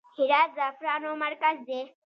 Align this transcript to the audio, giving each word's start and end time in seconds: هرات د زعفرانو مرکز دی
هرات 0.17 0.49
د 0.51 0.55
زعفرانو 0.57 1.11
مرکز 1.23 1.55
دی 1.67 1.81